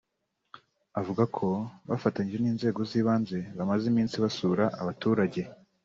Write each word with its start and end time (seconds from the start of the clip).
Avuga 0.99 1.23
ko 1.35 1.47
bafatanyije 1.89 2.39
n’inzego 2.41 2.79
z’ibanze 2.89 3.37
bamaze 3.57 3.83
iminsi 3.91 4.15
basura 4.23 4.65
abaturage 4.81 5.41